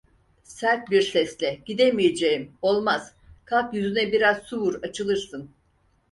Sert 0.43 0.91
bir 0.91 1.01
sesle: 1.01 1.61
"Gidemeyeceğim 1.65 2.51
olmaz… 2.61 3.13
Kalk, 3.45 3.73
yüzüne 3.73 4.11
biraz 4.11 4.37
su 4.43 4.57
vur, 4.61 4.83
açılırsın!" 4.83 5.51